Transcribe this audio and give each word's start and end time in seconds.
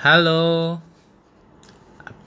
Halo, 0.00 0.80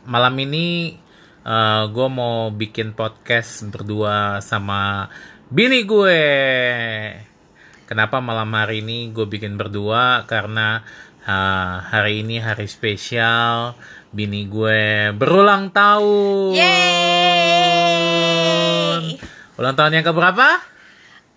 malam 0.06 0.38
ini 0.38 0.94
uh, 1.42 1.90
gue 1.90 2.06
mau 2.06 2.54
bikin 2.54 2.94
podcast 2.94 3.66
berdua 3.66 4.46
sama 4.46 5.10
bini 5.50 5.82
gue. 5.82 6.22
Kenapa 7.90 8.22
malam 8.22 8.54
hari 8.54 8.86
ini 8.86 9.10
gue 9.10 9.26
bikin 9.26 9.58
berdua? 9.58 10.30
Karena 10.30 10.86
uh, 11.26 11.82
hari 11.90 12.22
ini 12.22 12.38
hari 12.38 12.70
spesial, 12.70 13.74
bini 14.14 14.46
gue 14.46 15.10
berulang 15.18 15.74
tahun. 15.74 16.54
Yeay! 16.54 16.78
Ulang 19.58 19.74
tahun 19.74 19.98
yang 19.98 20.06
keberapa? 20.06 20.62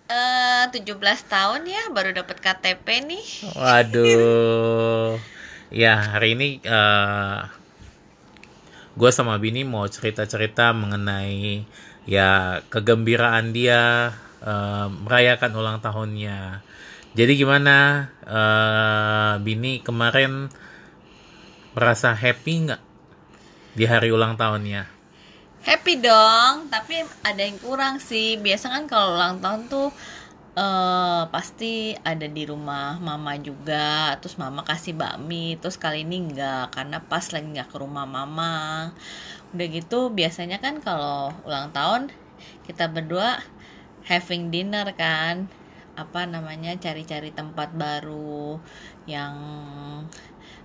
Eh, 0.05 0.69
17 0.69 0.85
tahun 1.01 1.65
ya 1.65 1.89
baru 1.89 2.13
dapat 2.13 2.37
KTP 2.45 3.09
nih. 3.09 3.25
Waduh. 3.57 5.17
Ya, 5.77 6.17
hari 6.17 6.33
ini 6.33 6.57
uh, 6.65 7.45
gue 8.97 9.11
sama 9.13 9.37
Bini 9.37 9.61
mau 9.61 9.85
cerita-cerita 9.85 10.73
mengenai 10.73 11.61
ya 12.09 12.65
kegembiraan 12.65 13.53
dia 13.53 14.09
uh, 14.41 14.89
merayakan 14.89 15.53
ulang 15.53 15.77
tahunnya. 15.77 16.65
Jadi 17.13 17.33
gimana 17.37 18.09
uh, 18.25 19.37
Bini 19.37 19.85
kemarin 19.85 20.49
merasa 21.77 22.17
happy 22.17 22.53
nggak 22.65 22.81
di 23.77 23.85
hari 23.85 24.09
ulang 24.09 24.33
tahunnya? 24.33 24.89
Happy 25.61 26.01
dong, 26.01 26.73
tapi 26.73 27.05
ada 27.21 27.41
yang 27.43 27.61
kurang 27.61 28.01
sih. 28.01 28.41
Biasa 28.41 28.73
kan 28.73 28.89
kalau 28.89 29.13
ulang 29.13 29.37
tahun 29.45 29.69
tuh 29.69 29.93
eh 30.57 31.23
pasti 31.29 31.93
ada 32.01 32.25
di 32.25 32.43
rumah 32.49 32.97
mama 32.97 33.37
juga. 33.37 34.17
Terus 34.17 34.41
mama 34.41 34.65
kasih 34.65 34.97
bakmi. 34.97 35.53
Terus 35.61 35.77
kali 35.77 36.01
ini 36.01 36.17
enggak 36.33 36.73
karena 36.73 36.97
pas 37.05 37.21
lagi 37.29 37.45
nggak 37.45 37.69
ke 37.69 37.77
rumah 37.77 38.09
mama. 38.09 38.89
Udah 39.53 39.67
gitu 39.69 40.09
biasanya 40.09 40.57
kan 40.57 40.81
kalau 40.81 41.29
ulang 41.45 41.69
tahun 41.69 42.09
kita 42.65 42.89
berdua 42.89 43.37
having 44.09 44.49
dinner 44.49 44.89
kan. 44.97 45.45
Apa 45.93 46.25
namanya 46.25 46.73
cari-cari 46.77 47.29
tempat 47.33 47.73
baru 47.73 48.57
yang 49.05 49.33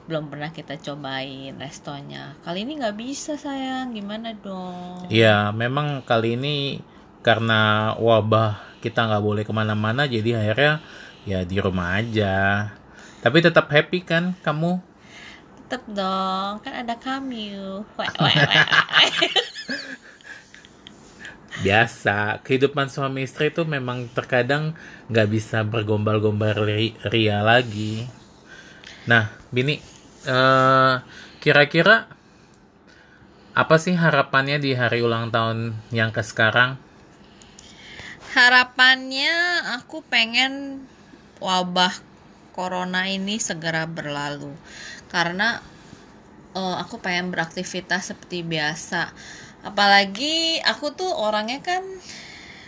belum 0.08 0.28
pernah 0.32 0.50
kita 0.52 0.76
cobain 0.80 1.56
restonya. 1.60 2.36
Kali 2.44 2.64
ini 2.66 2.80
nggak 2.80 2.96
bisa 2.98 3.38
sayang, 3.38 3.94
gimana 3.94 4.34
dong? 4.34 5.08
Iya, 5.08 5.54
memang 5.54 6.02
kali 6.04 6.36
ini 6.36 6.82
karena 7.22 7.94
wabah 7.96 8.71
kita 8.84 9.00
nggak 9.08 9.24
boleh 9.28 9.42
ke 9.48 9.52
mana-mana, 9.54 10.02
jadi 10.14 10.30
akhirnya 10.40 10.72
ya 11.30 11.38
di 11.50 11.56
rumah 11.64 11.88
aja. 12.02 12.34
Tapi 13.22 13.38
tetap 13.46 13.70
happy 13.70 14.02
kan 14.02 14.34
kamu? 14.42 14.72
Tetep 15.64 15.82
dong, 15.88 16.54
kan 16.64 16.72
ada 16.84 16.94
kami. 16.98 17.56
Biasa, 21.62 22.42
kehidupan 22.42 22.88
suami 22.90 23.28
istri 23.28 23.52
itu 23.52 23.62
memang 23.68 24.08
terkadang 24.16 24.72
nggak 25.12 25.28
bisa 25.30 25.58
bergombal-gombal 25.62 26.56
ri- 26.64 26.96
ria 27.12 27.38
lagi. 27.44 28.08
Nah, 29.10 29.24
Bini, 29.54 29.76
eh, 30.26 30.94
kira-kira 31.42 32.06
apa 33.52 33.76
sih 33.76 33.92
harapannya 33.92 34.56
di 34.64 34.70
hari 34.72 35.04
ulang 35.04 35.28
tahun 35.28 35.76
yang 35.92 36.10
ke 36.16 36.22
sekarang? 36.24 36.80
Harapannya 38.32 39.60
aku 39.76 40.00
pengen 40.08 40.80
wabah 41.36 41.92
corona 42.56 43.04
ini 43.04 43.36
segera 43.36 43.84
berlalu. 43.84 44.56
Karena 45.12 45.60
eh, 46.56 46.76
aku 46.80 46.96
pengen 46.96 47.28
beraktivitas 47.28 48.16
seperti 48.16 48.40
biasa. 48.40 49.12
Apalagi 49.68 50.64
aku 50.64 50.96
tuh 50.96 51.12
orangnya 51.12 51.60
kan 51.60 51.84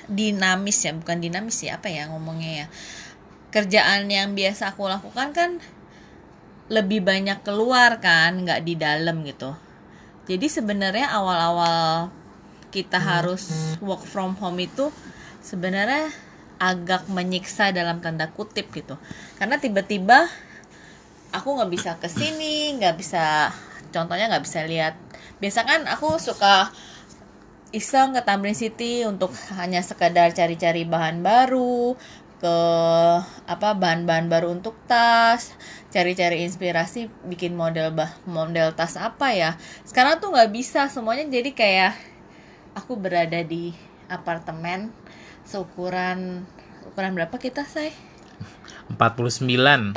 dinamis 0.04 0.84
ya, 0.84 0.92
bukan 0.92 1.24
dinamis 1.24 1.64
ya, 1.64 1.80
apa 1.80 1.88
ya 1.88 2.12
ngomongnya 2.12 2.53
ya. 2.64 2.66
Kerjaan 3.48 4.12
yang 4.12 4.36
biasa 4.36 4.76
aku 4.76 4.84
lakukan 4.84 5.32
kan 5.32 5.50
lebih 6.69 7.00
banyak 7.00 7.41
keluar 7.41 8.04
kan, 8.04 8.36
nggak 8.44 8.69
di 8.69 8.76
dalam 8.76 9.24
gitu. 9.24 9.56
Jadi 10.28 10.44
sebenarnya 10.48 11.08
awal-awal 11.08 12.12
kita 12.69 13.00
harus 13.00 13.76
work 13.80 14.04
from 14.04 14.36
home 14.36 14.60
itu 14.60 14.92
sebenarnya 15.44 16.09
agak 16.56 17.05
menyiksa 17.12 17.77
dalam 17.77 18.00
tanda 18.00 18.32
kutip 18.32 18.72
gitu. 18.72 18.97
Karena 19.37 19.60
tiba-tiba 19.60 20.25
aku 21.37 21.60
nggak 21.60 21.71
bisa 21.71 21.91
ke 22.00 22.09
sini, 22.09 22.81
nggak 22.81 22.97
bisa, 22.97 23.53
contohnya 23.93 24.33
nggak 24.33 24.44
bisa 24.49 24.65
lihat. 24.65 24.97
Biasa 25.44 25.69
kan 25.69 25.84
aku 25.84 26.16
suka 26.16 26.72
iseng 27.75 28.16
ke 28.16 28.22
Tamrin 28.25 28.56
City 28.56 29.04
untuk 29.04 29.34
hanya 29.59 29.84
sekadar 29.84 30.33
cari-cari 30.33 30.88
bahan 30.88 31.21
baru, 31.21 31.99
ke 32.38 32.56
apa 33.50 33.75
bahan-bahan 33.75 34.31
baru 34.31 34.54
untuk 34.54 34.78
tas, 34.87 35.53
cari-cari 35.91 36.47
inspirasi 36.47 37.10
bikin 37.27 37.59
model 37.59 37.91
bah 37.91 38.15
model 38.25 38.72
tas 38.78 38.94
apa 38.94 39.34
ya. 39.34 39.59
Sekarang 39.83 40.22
tuh 40.22 40.31
nggak 40.33 40.54
bisa 40.54 40.87
semuanya 40.87 41.27
jadi 41.27 41.50
kayak 41.50 41.93
aku 42.78 42.94
berada 42.94 43.43
di 43.43 43.75
apartemen 44.06 44.94
seukuran 45.44 46.44
ukuran 46.84 47.12
berapa 47.15 47.37
kita 47.37 47.65
say 47.65 47.93
49. 48.93 49.97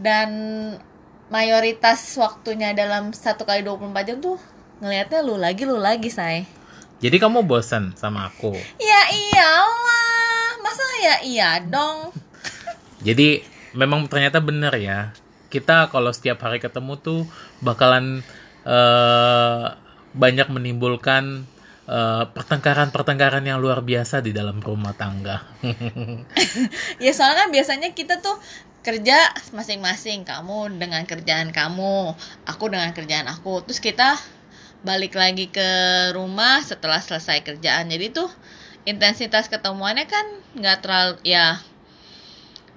dan 0.00 0.30
mayoritas 1.28 2.00
waktunya 2.16 2.72
dalam 2.72 3.12
satu 3.12 3.44
kali 3.44 3.64
24 3.64 4.08
jam 4.08 4.18
tuh 4.20 4.38
ngelihatnya 4.80 5.20
lu 5.20 5.36
lagi 5.36 5.62
lu 5.64 5.76
lagi 5.76 6.08
say 6.08 6.44
Jadi 7.02 7.18
kamu 7.18 7.42
bosan 7.42 7.98
sama 7.98 8.30
aku. 8.30 8.54
ya 8.78 9.02
iyalah 9.10 10.54
masa 10.62 10.86
ya 11.02 11.16
iya 11.26 11.50
dong 11.58 12.14
Jadi 13.06 13.42
memang 13.74 14.06
ternyata 14.06 14.38
benar 14.38 14.78
ya. 14.78 15.10
Kita 15.50 15.90
kalau 15.90 16.14
setiap 16.14 16.38
hari 16.46 16.62
ketemu 16.62 16.94
tuh 17.02 17.20
bakalan 17.58 18.22
eh, 18.62 19.64
banyak 20.14 20.46
menimbulkan 20.46 21.42
eh, 21.88 22.24
pertengkaran-pertengkaran 22.30 23.42
yang 23.46 23.58
luar 23.58 23.82
biasa 23.82 24.22
di 24.22 24.30
dalam 24.34 24.58
rumah 24.62 24.94
tangga. 24.94 25.42
ya 27.04 27.12
soalnya 27.14 27.46
kan 27.46 27.48
biasanya 27.50 27.88
kita 27.96 28.20
tuh 28.20 28.36
kerja 28.82 29.30
masing-masing 29.54 30.26
kamu 30.26 30.74
dengan 30.74 31.06
kerjaan 31.06 31.54
kamu 31.54 32.18
aku 32.50 32.64
dengan 32.66 32.90
kerjaan 32.90 33.30
aku 33.30 33.62
terus 33.62 33.78
kita 33.78 34.18
balik 34.82 35.14
lagi 35.14 35.46
ke 35.46 35.68
rumah 36.10 36.58
setelah 36.66 36.98
selesai 36.98 37.46
kerjaan 37.46 37.86
jadi 37.86 38.10
tuh 38.10 38.26
intensitas 38.82 39.46
ketemuannya 39.46 40.10
kan 40.10 40.26
nggak 40.58 40.78
terlalu 40.82 41.14
ya 41.22 41.62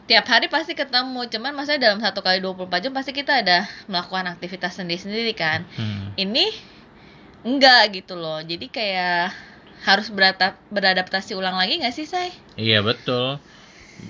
tiap 0.06 0.30
hari 0.30 0.46
pasti 0.54 0.78
ketemu 0.78 1.26
cuman 1.26 1.58
maksudnya 1.58 1.90
dalam 1.90 1.98
satu 1.98 2.22
kali 2.22 2.38
24 2.38 2.70
jam 2.86 2.94
pasti 2.94 3.10
kita 3.10 3.42
ada 3.42 3.66
melakukan 3.90 4.30
aktivitas 4.38 4.78
sendiri-sendiri 4.78 5.34
kan 5.34 5.66
Hmm. 5.74 6.14
ini 6.22 6.54
enggak 7.46 7.94
gitu 7.94 8.18
loh 8.18 8.42
jadi 8.42 8.66
kayak 8.68 9.30
harus 9.86 10.10
beratap, 10.10 10.58
beradaptasi 10.74 11.38
ulang 11.38 11.56
lagi 11.56 11.78
nggak 11.78 11.94
sih 11.94 12.10
say 12.10 12.34
Iya 12.58 12.82
betul. 12.82 13.38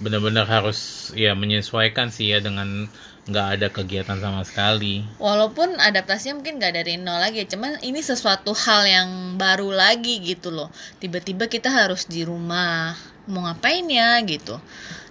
Benar-benar 0.02 0.48
harus 0.48 1.12
ya 1.14 1.36
menyesuaikan 1.36 2.10
sih 2.10 2.32
ya 2.32 2.40
dengan 2.40 2.88
nggak 3.26 3.48
ada 3.58 3.68
kegiatan 3.74 4.22
sama 4.22 4.46
sekali. 4.46 5.02
walaupun 5.18 5.82
adaptasinya 5.82 6.38
mungkin 6.42 6.62
nggak 6.62 6.74
dari 6.78 6.94
nol 7.02 7.18
lagi 7.18 7.42
cuman 7.50 7.82
ini 7.82 7.98
sesuatu 8.00 8.54
hal 8.54 8.86
yang 8.86 9.10
baru 9.42 9.74
lagi 9.74 10.22
gitu 10.22 10.54
loh 10.54 10.70
tiba-tiba 11.02 11.50
kita 11.50 11.74
harus 11.74 12.06
di 12.06 12.22
rumah 12.22 12.94
mau 13.26 13.50
ngapain 13.50 13.82
ya 13.90 14.22
gitu 14.30 14.62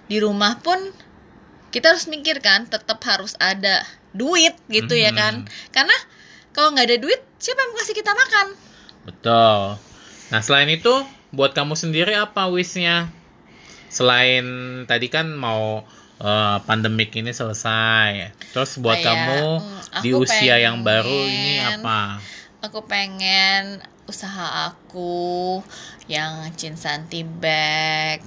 di 0.07 0.23
rumah 0.23 0.55
pun 0.63 0.79
kita 1.75 1.91
harus 1.91 2.07
mikir 2.07 2.39
kan 2.39 2.63
tetap 2.71 3.03
harus 3.03 3.35
ada 3.35 3.83
duit 4.15 4.55
gitu 4.71 4.95
ya 4.95 5.11
Mhm. 5.11 5.19
kan 5.19 5.33
karena 5.75 5.95
kalau 6.55 6.71
nggak 6.71 6.87
ada 6.87 6.97
duit 6.97 7.19
siapa 7.37 7.59
yang 7.59 7.69
mau 7.69 7.77
kasih 7.77 7.95
kita 7.95 8.11
makan 8.15 8.47
Betul. 9.05 9.77
Nah 10.33 10.41
selain 10.41 10.65
itu, 10.65 10.89
buat 11.29 11.53
kamu 11.53 11.77
sendiri 11.77 12.17
apa 12.17 12.49
wishnya? 12.49 13.05
Selain 13.85 14.45
tadi 14.89 15.13
kan 15.13 15.29
mau 15.29 15.85
eh, 16.17 16.57
pandemik 16.65 17.13
ini 17.13 17.29
selesai, 17.29 18.33
terus 18.49 18.81
buat 18.81 18.97
Kayak, 18.97 19.05
kamu 19.05 19.41
mm, 19.61 20.01
di 20.01 20.09
usia 20.15 20.57
yang 20.57 20.81
baru 20.81 21.19
ini 21.21 21.53
pengen- 21.61 21.85
apa? 21.85 21.99
aku 22.65 22.79
pengen 22.89 23.77
usaha 24.09 24.73
aku 24.73 25.61
yang 26.09 26.49
Cinsanti 26.57 27.21
Bag 27.21 28.25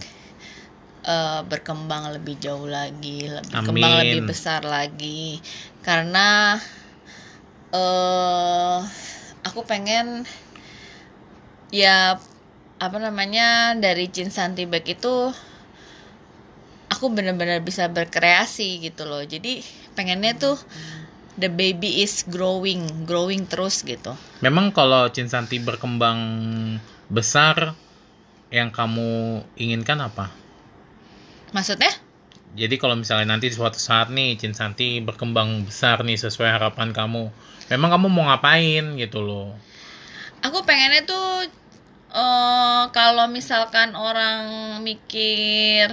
eh, 1.02 1.40
berkembang 1.42 2.14
lebih 2.14 2.38
jauh 2.38 2.70
lagi, 2.70 3.26
lebih 3.26 3.50
berkembang 3.50 3.92
Amin. 3.98 4.02
lebih 4.06 4.22
besar 4.30 4.62
lagi. 4.62 5.42
Karena 5.82 6.54
eh 7.74 8.78
aku 9.44 9.60
pengen 9.68 10.24
ya 11.68 12.16
apa 12.78 12.96
namanya 13.02 13.76
dari 13.76 14.08
Cinsanti 14.08 14.64
Bag 14.64 14.86
itu 14.86 15.32
aku 16.88 17.04
benar-benar 17.12 17.60
bisa 17.60 17.90
berkreasi 17.90 18.80
gitu 18.80 19.04
loh. 19.04 19.20
Jadi 19.20 19.60
pengennya 19.92 20.32
tuh 20.38 20.56
the 21.38 21.46
baby 21.46 22.02
is 22.02 22.26
growing 22.26 23.06
growing 23.06 23.46
terus 23.46 23.86
gitu 23.86 24.18
Memang 24.42 24.74
kalau 24.74 25.06
Cinsanti 25.14 25.62
berkembang 25.62 26.18
besar, 27.06 27.78
yang 28.50 28.74
kamu 28.74 29.40
inginkan 29.54 30.02
apa? 30.02 30.34
maksudnya 31.48 31.88
Jadi 32.54 32.74
kalau 32.82 32.96
misalnya 33.02 33.26
nanti 33.36 33.48
suatu 33.52 33.78
saat 33.88 34.08
nih 34.16 34.28
Cinsanti 34.40 35.00
berkembang 35.08 35.50
besar 35.68 35.96
nih 36.08 36.18
sesuai 36.24 36.50
harapan 36.56 36.88
kamu, 36.98 37.22
memang 37.72 37.88
kamu 37.94 38.06
mau 38.12 38.24
ngapain 38.28 38.84
gitu 39.02 39.20
loh? 39.28 39.46
aku 40.46 40.58
pengennya 40.68 41.00
tuh 41.10 41.24
eh 42.22 42.82
kalau 42.96 43.26
misalkan 43.38 43.90
orang 44.08 44.36
mikir 44.88 45.86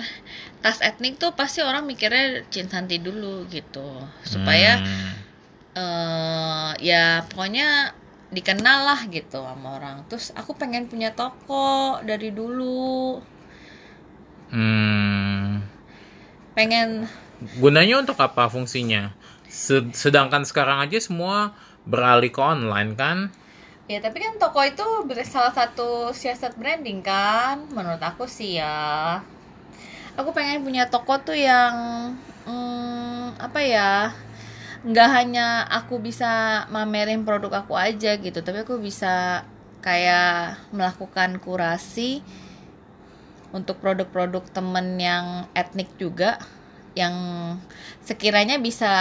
tas 0.64 0.80
etnik 0.90 1.14
tuh 1.22 1.32
pasti 1.40 1.60
orang 1.70 1.84
mikirnya 1.92 2.24
Cinsanti 2.54 2.96
dulu 3.08 3.46
gitu. 3.56 3.80
Supaya 4.34 4.70
Hmm, 4.80 5.26
eh 5.82 6.72
ya 6.90 7.04
pokoknya 7.30 7.68
dikenal 8.36 8.80
lah 8.90 9.00
gitu 9.16 9.40
sama 9.48 9.68
orang. 9.78 9.96
Terus 10.10 10.26
aku 10.40 10.52
pengen 10.62 10.84
punya 10.92 11.10
toko 11.20 12.00
dari 12.10 12.30
dulu. 12.40 13.22
Hmm, 14.52 15.15
pengen 16.56 17.08
gunanya 17.62 17.96
untuk 18.04 18.18
apa 18.28 18.44
fungsinya? 18.54 19.04
Se- 19.50 19.92
Sedangkan 19.96 20.44
sekarang 20.50 20.78
aja 20.86 20.98
semua 21.08 21.38
beralih 21.86 22.32
ke 22.36 22.42
online 22.54 22.92
kan? 23.02 23.18
ya 23.92 23.98
tapi 24.02 24.18
kan 24.24 24.34
toko 24.42 24.60
itu 24.66 24.86
salah 25.34 25.54
satu 25.54 26.10
siasat 26.22 26.58
branding 26.58 27.00
kan 27.06 27.56
menurut 27.76 28.02
aku 28.02 28.26
sih 28.26 28.58
ya 28.62 29.22
aku 30.20 30.30
pengen 30.36 30.64
punya 30.66 30.88
toko 30.92 31.20
tuh 31.22 31.38
yang 31.38 31.76
hmm, 32.48 33.36
apa 33.40 33.60
ya 33.64 33.92
nggak 34.86 35.10
hanya 35.18 35.66
aku 35.70 35.98
bisa 36.00 36.66
mamerin 36.70 37.26
produk 37.28 37.66
aku 37.66 37.74
aja 37.76 38.18
gitu 38.22 38.40
tapi 38.46 38.64
aku 38.66 38.78
bisa 38.80 39.44
kayak 39.82 40.58
melakukan 40.74 41.38
kurasi 41.42 42.22
untuk 43.58 43.76
produk-produk 43.84 44.44
temen 44.58 44.88
yang 45.00 45.26
etnik 45.62 45.90
juga 46.04 46.32
yang 47.02 47.16
sekiranya 48.08 48.56
bisa 48.68 48.92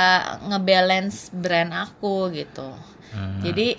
ngebalance 0.50 1.30
brand 1.34 1.72
aku 1.84 2.30
gitu 2.40 2.68
Hmm. 3.14 3.38
jadi 3.46 3.78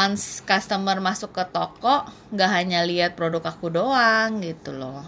once 0.00 0.24
customer 0.50 0.96
masuk 1.08 1.30
ke 1.36 1.44
toko 1.56 1.96
nggak 2.32 2.50
hanya 2.56 2.80
lihat 2.90 3.10
produk 3.18 3.42
aku 3.52 3.66
doang 3.78 4.30
gitu 4.48 4.70
loh 4.80 5.02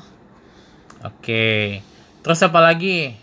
Oke. 0.99 1.79
Terus 2.27 2.41
apa 2.43 2.59
lagi? 2.59 3.15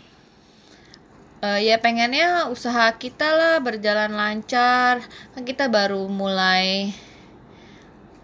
Eh, 1.44 1.60
ya 1.68 1.76
pengennya 1.84 2.48
usaha 2.48 2.86
kita 3.02 3.28
lah 3.38 3.54
berjalan 3.60 4.12
lancar 4.20 5.04
kan 5.36 5.42
kita 5.44 5.68
baru 5.76 6.08
mulai 6.08 6.96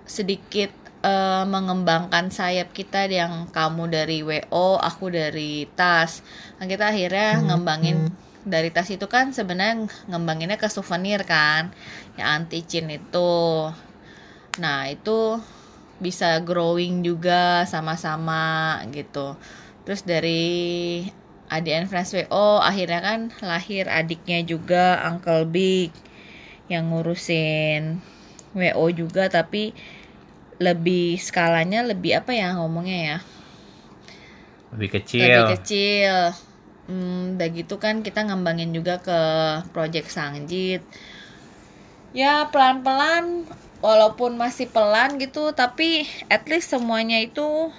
sedikit 0.06 0.70
eh, 1.02 1.44
mengembangkan 1.44 2.30
sayap 2.30 2.70
kita 2.72 3.10
yang 3.10 3.50
kamu 3.50 3.90
dari 3.90 4.18
WO 4.22 4.78
aku 4.78 5.10
dari 5.10 5.66
tas. 5.74 6.22
Kan 6.58 6.70
kita 6.70 6.94
akhirnya 6.94 7.42
ngembangin 7.42 8.10
dari 8.42 8.74
tas 8.74 8.90
itu 8.90 9.06
kan 9.06 9.30
sebenarnya 9.30 9.86
ngembanginnya 10.10 10.58
ke 10.58 10.66
souvenir 10.66 11.22
kan 11.22 11.70
yang 12.18 12.42
anti 12.42 12.62
cin 12.66 12.90
itu. 12.90 13.70
Nah 14.58 14.90
itu 14.90 15.38
bisa 16.02 16.42
growing 16.42 17.06
juga 17.06 17.62
sama-sama 17.70 18.78
gitu. 18.90 19.38
Terus 19.86 20.02
dari 20.02 21.02
ADN 21.52 21.86
Friends 21.86 22.16
WO 22.16 22.58
akhirnya 22.58 23.00
kan 23.04 23.20
lahir 23.44 23.86
adiknya 23.86 24.42
juga 24.42 24.98
Uncle 25.06 25.46
Big 25.46 25.94
yang 26.72 26.90
ngurusin 26.90 28.00
WO 28.56 28.86
juga 28.90 29.28
tapi 29.28 29.76
lebih 30.66 31.18
skalanya 31.18 31.80
lebih 31.90 32.12
apa 32.20 32.30
ya 32.40 32.48
ngomongnya 32.58 32.98
ya 33.10 33.18
Lebih 34.72 34.88
kecil. 35.02 35.20
lebih 35.20 35.44
kecil 35.58 36.14
hmm, 36.88 37.36
udah 37.36 37.48
gitu 37.52 37.74
kan 37.76 38.00
kita 38.06 38.20
ngembangin 38.26 38.70
juga 38.72 38.94
ke 39.02 39.18
project 39.74 40.08
Sangjit 40.14 40.82
ya 42.12 42.48
pelan-pelan 42.52 43.48
walaupun 43.82 44.36
masih 44.38 44.68
pelan 44.70 45.16
gitu 45.18 45.52
tapi 45.52 46.06
at 46.30 46.44
least 46.48 46.70
semuanya 46.72 47.18
itu 47.20 47.72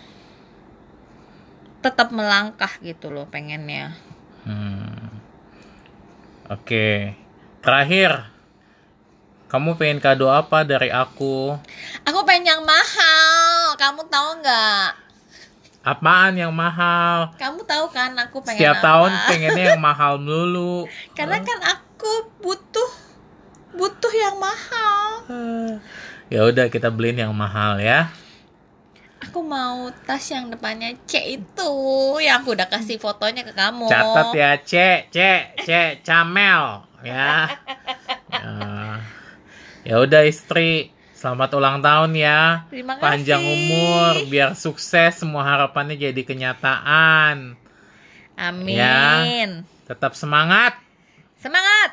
tetap 1.84 2.16
melangkah 2.16 2.72
gitu 2.82 3.12
loh 3.12 3.28
pengennya 3.28 3.96
Hmm. 4.44 5.08
Oke. 6.52 7.16
Terakhir, 7.64 8.28
kamu 9.54 9.78
pengen 9.78 10.02
kado 10.02 10.34
apa 10.34 10.66
dari 10.66 10.90
aku? 10.90 11.54
aku 12.02 12.20
pengen 12.26 12.58
yang 12.58 12.62
mahal 12.66 13.78
kamu 13.78 14.02
tahu 14.10 14.42
nggak 14.42 15.06
Apaan 15.84 16.40
yang 16.40 16.56
mahal? 16.56 17.36
kamu 17.36 17.60
tahu 17.68 17.92
kan 17.92 18.16
aku 18.16 18.40
pengen 18.40 18.56
Setiap 18.66 18.80
apa? 18.80 18.86
tahun 18.88 19.12
pengennya 19.30 19.64
yang 19.76 19.84
mahal 19.84 20.14
dulu. 20.16 20.88
karena 21.14 21.38
kan 21.38 21.60
aku 21.70 22.12
butuh 22.42 22.90
butuh 23.76 24.14
yang 24.16 24.42
mahal 24.42 25.06
Ya 26.32 26.50
udah 26.50 26.66
kita 26.66 26.90
beliin 26.90 27.22
yang 27.22 27.36
mahal 27.36 27.78
ya. 27.78 28.10
Aku 29.22 29.46
mau 29.46 29.86
tas 30.04 30.24
yang 30.34 30.50
depannya 30.50 30.98
C 31.06 31.38
itu 31.38 31.72
yang 32.18 32.42
aku 32.42 32.58
udah 32.58 32.66
kasih 32.66 32.98
fotonya 32.98 33.46
ke 33.46 33.54
kamu. 33.54 33.86
Catat 33.86 34.34
ya, 34.34 34.52
C, 34.66 34.74
C, 35.14 35.18
C, 35.62 35.68
Camel 36.02 36.90
ya. 37.06 37.54
Ya. 37.54 37.60
Ya 39.84 40.00
udah 40.00 40.24
istri, 40.24 40.96
selamat 41.12 41.60
ulang 41.60 41.78
tahun 41.84 42.16
ya. 42.16 42.68
Terima 42.72 42.96
kasih. 42.96 43.04
Panjang 43.04 43.44
umur, 43.44 44.14
biar 44.32 44.56
sukses 44.56 45.20
semua 45.20 45.44
harapannya 45.44 46.00
jadi 46.00 46.22
kenyataan. 46.24 47.60
Amin. 48.40 48.80
Ya. 48.80 49.24
Tetap 49.84 50.16
semangat. 50.16 50.80
Semangat. 51.38 51.93